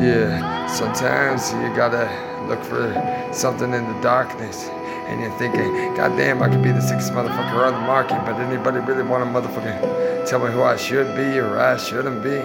Yeah, 0.00 0.66
sometimes 0.68 1.52
you 1.54 1.74
gotta 1.74 2.06
look 2.46 2.62
for 2.62 2.94
something 3.32 3.74
in 3.74 3.84
the 3.92 4.00
darkness. 4.00 4.68
And 5.08 5.20
you're 5.20 5.36
thinking, 5.38 5.94
God 5.96 6.16
damn, 6.16 6.40
I 6.40 6.48
could 6.48 6.62
be 6.62 6.70
the 6.70 6.80
sickest 6.80 7.12
motherfucker 7.12 7.66
on 7.66 7.72
the 7.72 7.80
market, 7.80 8.20
but 8.24 8.36
anybody 8.36 8.78
really 8.78 9.02
want 9.02 9.24
to 9.24 9.30
motherfucking 9.30 10.28
tell 10.28 10.38
me 10.38 10.52
who 10.52 10.62
I 10.62 10.76
should 10.76 11.16
be 11.16 11.40
or 11.40 11.58
I 11.58 11.78
shouldn't 11.78 12.22
be? 12.22 12.38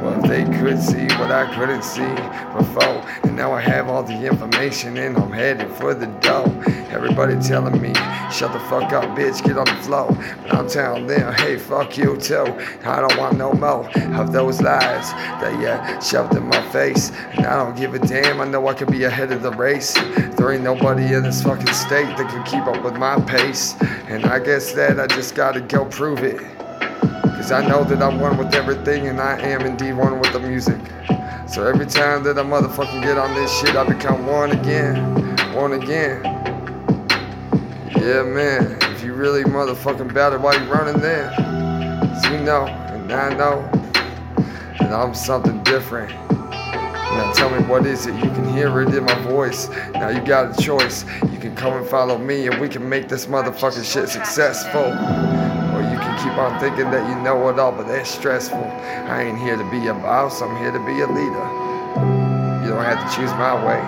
Well, 0.00 0.18
if 0.18 0.28
they 0.28 0.44
could 0.58 0.82
see 0.82 1.06
what 1.18 1.30
I 1.30 1.54
couldn't 1.54 1.84
see 1.84 2.08
before, 2.56 3.04
now 3.38 3.52
I 3.52 3.60
have 3.60 3.88
all 3.88 4.02
the 4.02 4.26
information 4.26 4.96
and 4.96 5.16
I'm 5.16 5.30
headed 5.30 5.70
for 5.76 5.94
the 5.94 6.06
door. 6.06 6.52
Everybody 6.90 7.38
telling 7.40 7.80
me, 7.80 7.94
shut 8.32 8.52
the 8.52 8.58
fuck 8.68 8.92
up, 8.92 9.04
bitch, 9.16 9.44
get 9.44 9.56
on 9.56 9.66
the 9.66 9.80
floor. 9.84 10.08
But 10.42 10.54
I'm 10.56 10.68
telling 10.68 11.06
them, 11.06 11.32
hey, 11.34 11.56
fuck 11.56 11.96
you 11.96 12.16
too. 12.16 12.46
I 12.84 13.00
don't 13.00 13.16
want 13.16 13.38
no 13.38 13.52
more 13.52 13.88
of 14.20 14.32
those 14.32 14.60
lies 14.60 15.12
that 15.40 15.56
you 15.60 15.68
uh, 15.68 16.00
shoved 16.00 16.34
in 16.34 16.48
my 16.48 16.60
face. 16.72 17.12
And 17.36 17.46
I 17.46 17.64
don't 17.64 17.76
give 17.76 17.94
a 17.94 18.00
damn, 18.00 18.40
I 18.40 18.44
know 18.44 18.66
I 18.66 18.74
could 18.74 18.90
be 18.90 19.04
ahead 19.04 19.30
of 19.30 19.42
the 19.42 19.52
race. 19.52 19.94
There 19.94 20.50
ain't 20.50 20.64
nobody 20.64 21.14
in 21.14 21.22
this 21.22 21.40
fucking 21.40 21.72
state 21.72 22.16
that 22.16 22.28
can 22.28 22.42
keep 22.42 22.66
up 22.66 22.82
with 22.82 22.96
my 22.96 23.20
pace. 23.20 23.76
And 24.08 24.26
I 24.26 24.40
guess 24.40 24.72
that 24.72 24.98
I 24.98 25.06
just 25.06 25.36
gotta 25.36 25.60
go 25.60 25.84
prove 25.84 26.24
it. 26.24 26.40
Cause 27.38 27.52
I 27.52 27.64
know 27.64 27.84
that 27.84 28.02
I'm 28.02 28.18
one 28.18 28.36
with 28.36 28.52
everything 28.52 29.06
and 29.06 29.20
I 29.20 29.38
am 29.38 29.60
indeed 29.60 29.92
one 29.92 30.18
with 30.18 30.32
the 30.32 30.40
music. 30.40 30.80
So 31.50 31.66
every 31.66 31.86
time 31.86 32.24
that 32.24 32.38
I 32.38 32.42
motherfucking 32.42 33.02
get 33.02 33.16
on 33.16 33.34
this 33.34 33.50
shit, 33.58 33.74
I 33.74 33.82
become 33.82 34.26
one 34.26 34.50
again, 34.50 35.16
one 35.54 35.72
again. 35.72 36.22
Yeah, 37.96 38.22
man, 38.22 38.76
if 38.82 39.02
you 39.02 39.14
really 39.14 39.44
motherfucking 39.44 40.12
it, 40.34 40.40
why 40.40 40.56
you 40.56 40.70
running 40.70 41.00
then? 41.00 41.34
Cause 42.00 42.24
you 42.26 42.40
know, 42.40 42.66
and 42.66 43.10
I 43.10 43.34
know, 43.34 43.62
that 44.78 44.92
I'm 44.92 45.14
something 45.14 45.62
different. 45.62 46.10
Now 46.30 47.32
tell 47.34 47.48
me 47.48 47.66
what 47.66 47.86
is 47.86 48.06
it? 48.06 48.14
You 48.16 48.30
can 48.30 48.46
hear 48.52 48.82
it 48.82 48.94
in 48.94 49.04
my 49.04 49.18
voice. 49.22 49.70
Now 49.94 50.10
you 50.10 50.20
got 50.20 50.58
a 50.58 50.62
choice. 50.62 51.06
You 51.32 51.38
can 51.38 51.56
come 51.56 51.72
and 51.72 51.86
follow 51.86 52.18
me 52.18 52.46
and 52.46 52.60
we 52.60 52.68
can 52.68 52.86
make 52.86 53.08
this 53.08 53.24
motherfucking 53.24 53.90
shit 53.90 54.10
successful. 54.10 55.47
Keep 56.22 56.38
on 56.38 56.58
thinking 56.60 56.90
that 56.90 57.08
you 57.08 57.22
know 57.22 57.48
it 57.48 57.58
all, 57.58 57.72
but 57.72 57.86
that's 57.86 58.10
stressful. 58.10 58.62
I 58.62 59.22
ain't 59.22 59.38
here 59.38 59.56
to 59.56 59.70
be 59.70 59.86
a 59.86 59.94
boss, 59.94 60.42
I'm 60.42 60.56
here 60.56 60.72
to 60.72 60.78
be 60.80 61.00
a 61.00 61.06
leader. 61.06 61.46
You 62.62 62.74
don't 62.74 62.84
have 62.84 62.98
to 62.98 63.16
choose 63.16 63.30
my 63.32 63.54
way. 63.64 63.80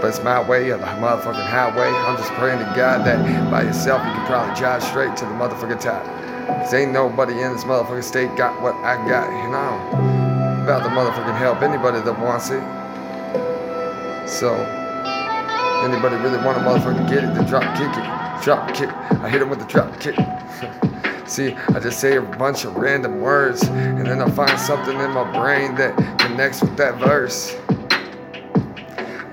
But 0.00 0.08
it's 0.08 0.22
my 0.24 0.46
way 0.46 0.70
or 0.70 0.78
the 0.78 0.84
motherfucking 0.84 1.46
highway. 1.46 1.86
I'm 1.86 2.16
just 2.16 2.30
praying 2.32 2.58
to 2.58 2.64
God 2.76 3.06
that 3.06 3.50
by 3.50 3.62
yourself 3.62 4.04
you 4.04 4.12
can 4.12 4.26
probably 4.26 4.54
drive 4.58 4.82
straight 4.82 5.16
to 5.18 5.24
the 5.24 5.30
motherfucking 5.32 5.80
top. 5.80 6.04
Cause 6.46 6.74
ain't 6.74 6.92
nobody 6.92 7.40
in 7.40 7.52
this 7.52 7.64
motherfucking 7.64 8.02
state 8.02 8.36
got 8.36 8.60
what 8.60 8.74
I 8.76 8.96
got, 9.08 9.30
you 9.44 9.50
know? 9.50 10.22
about 10.62 10.84
to 10.84 10.90
motherfucking 10.90 11.36
help 11.38 11.60
anybody 11.62 12.00
that 12.00 12.18
wants 12.20 12.50
it. 12.50 12.62
So, 14.28 14.54
anybody 15.82 16.16
really 16.16 16.38
want 16.44 16.56
to 16.58 16.64
motherfucking 16.64 17.08
get 17.08 17.24
it, 17.24 17.34
then 17.34 17.46
drop 17.46 17.62
kick 17.76 17.90
it. 17.90 18.21
Drop 18.42 18.74
kick. 18.74 18.88
I 18.88 19.28
hit 19.28 19.40
him 19.40 19.50
with 19.50 19.60
the 19.60 19.66
drop 19.66 20.00
kick. 20.00 20.16
See, 21.28 21.54
I 21.54 21.78
just 21.78 22.00
say 22.00 22.16
a 22.16 22.20
bunch 22.20 22.64
of 22.64 22.74
random 22.74 23.20
words, 23.20 23.62
and 23.62 24.04
then 24.04 24.20
I 24.20 24.28
find 24.30 24.58
something 24.58 24.98
in 24.98 25.10
my 25.12 25.30
brain 25.32 25.76
that 25.76 25.96
connects 26.18 26.60
with 26.60 26.76
that 26.76 26.98
verse. 26.98 27.56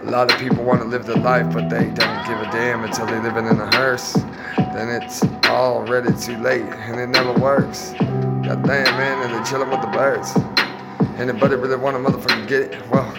A 0.03 0.11
lot 0.11 0.31
of 0.31 0.39
people 0.39 0.63
want 0.63 0.81
to 0.81 0.87
live 0.87 1.07
their 1.07 1.17
life, 1.17 1.51
but 1.51 1.69
they 1.69 1.85
don't 1.85 2.27
give 2.27 2.39
a 2.39 2.49
damn 2.51 2.83
until 2.83 3.07
they're 3.07 3.23
living 3.23 3.47
in 3.47 3.59
a 3.59 3.75
hearse. 3.75 4.13
Then 4.57 4.89
it's 4.89 5.23
already 5.45 6.13
too 6.19 6.37
late, 6.37 6.61
and 6.61 6.99
it 6.99 7.07
never 7.07 7.33
works. 7.33 7.93
God 7.99 8.63
damn, 8.63 8.95
man, 8.95 9.23
and 9.27 9.33
they 9.33 9.49
chilling 9.49 9.71
with 9.71 9.81
the 9.81 9.87
birds. 9.87 10.37
Anybody 11.19 11.55
really 11.55 11.77
want 11.77 11.97
to 11.97 12.11
motherfucking 12.11 12.47
get 12.47 12.61
it? 12.61 12.89
Well, 12.89 13.11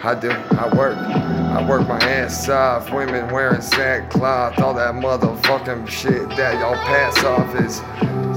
I 0.00 0.14
do. 0.14 0.30
I 0.30 0.72
work. 0.76 0.96
I 0.96 1.68
work 1.68 1.88
my 1.88 1.98
ass 1.98 2.48
off. 2.48 2.92
Women 2.92 3.32
wearing 3.32 3.60
sackcloth, 3.60 4.58
all 4.60 4.72
that 4.74 4.94
motherfucking 4.94 5.88
shit 5.88 6.28
that 6.30 6.60
y'all 6.60 6.76
pass 6.76 7.24
off 7.24 7.52
is 7.56 7.76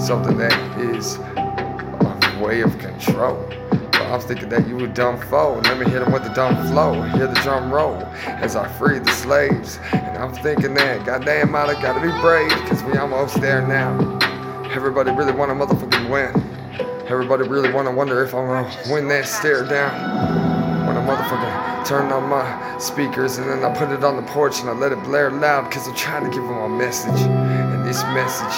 something 0.03 0.37
that 0.37 0.79
is 0.79 1.17
a 1.17 2.41
way 2.43 2.61
of 2.61 2.77
control. 2.79 3.45
But 3.69 4.01
I'm 4.01 4.19
thinking 4.21 4.49
that 4.49 4.67
you 4.67 4.83
a 4.83 4.87
dumb 4.87 5.21
foe. 5.21 5.61
Let 5.63 5.77
me 5.77 5.85
hit 5.85 6.01
him 6.01 6.11
with 6.11 6.23
the 6.23 6.33
dumb 6.33 6.55
flow. 6.67 6.99
Hear 7.03 7.27
the 7.27 7.39
drum 7.41 7.71
roll 7.71 7.97
as 8.25 8.55
I 8.55 8.67
free 8.67 8.97
the 8.97 9.11
slaves. 9.11 9.77
And 9.93 10.17
I'm 10.17 10.33
thinking 10.33 10.73
that, 10.73 11.05
goddamn, 11.05 11.55
I 11.55 11.79
gotta 11.79 12.01
be 12.01 12.11
brave, 12.21 12.51
cause 12.67 12.81
we 12.83 12.97
almost 12.97 13.39
there 13.39 13.65
now. 13.65 14.17
Everybody 14.71 15.11
really 15.11 15.33
wanna 15.33 15.53
motherfucking 15.53 16.09
win. 16.09 17.07
Everybody 17.07 17.47
really 17.47 17.71
wanna 17.71 17.91
wonder 17.91 18.23
if 18.23 18.33
I'm 18.33 18.47
gonna 18.47 18.77
win 18.89 19.07
that 19.09 19.27
stare 19.27 19.63
down. 19.63 20.50
I 21.19 21.83
turn 21.85 22.11
on 22.11 22.29
my 22.29 22.77
speakers 22.77 23.37
and 23.37 23.49
then 23.49 23.63
I 23.63 23.73
put 23.75 23.89
it 23.91 24.03
on 24.03 24.15
the 24.15 24.23
porch 24.31 24.61
and 24.61 24.69
I 24.69 24.73
let 24.73 24.91
it 24.91 25.03
blare 25.03 25.31
loud 25.31 25.69
because 25.69 25.87
I'm 25.87 25.95
trying 25.95 26.23
to 26.23 26.29
give 26.29 26.43
them 26.43 26.57
a 26.57 26.69
message. 26.69 27.21
And 27.21 27.85
this 27.85 28.03
message 28.13 28.57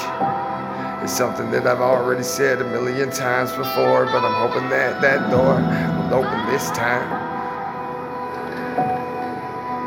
is 1.04 1.12
something 1.12 1.50
that 1.52 1.66
I've 1.66 1.82
already 1.82 2.24
said 2.24 2.62
a 2.62 2.66
million 2.66 3.10
times 3.12 3.52
before, 3.52 4.06
but 4.06 4.24
I'm 4.24 4.50
hoping 4.50 4.70
that 4.70 5.02
that 5.02 5.30
door 5.32 5.56
will 5.56 6.24
open 6.24 6.52
this 6.52 6.70
time. 6.72 7.32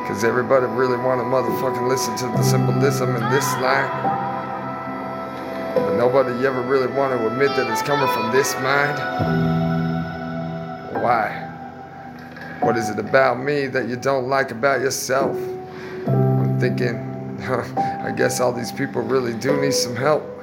Cause 0.06 0.25
everybody 0.25 0.66
really 0.66 0.97
wanna 0.97 1.25
motherfucking 1.25 1.88
listen 1.88 2.16
to 2.16 2.27
the 2.27 2.43
symbolism 2.43 3.16
in 3.16 3.31
this 3.31 3.47
line. 3.54 3.91
But 5.75 5.97
nobody 5.97 6.47
ever 6.47 6.62
really 6.62 6.87
want 6.87 7.12
to 7.12 7.27
admit 7.27 7.50
that 7.56 7.71
it's 7.71 7.83
coming 7.83 8.09
from 8.15 8.33
this 8.33 8.54
mind. 8.54 8.97
Why? 11.03 11.46
What 12.61 12.77
is 12.77 12.89
it 12.89 12.99
about 12.99 13.39
me 13.39 13.67
that 13.69 13.89
you 13.89 13.97
don't 13.97 14.28
like 14.28 14.50
about 14.50 14.81
yourself? 14.81 15.37
I'm 16.06 16.59
thinking, 16.59 16.97
I 17.49 18.12
guess 18.17 18.41
all 18.41 18.53
these 18.53 18.72
people 18.72 19.03
really 19.03 19.34
do 19.34 19.61
need 19.61 19.75
some 19.75 19.94
help. 19.94 20.35